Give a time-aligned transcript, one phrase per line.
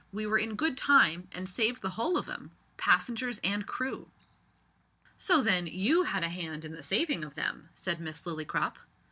[0.11, 4.09] We were in good time, and saved the whole of 'em passengers and crew."
[5.15, 8.79] "So, then, you had a hand in the saving of them," said Miss Lillycrop.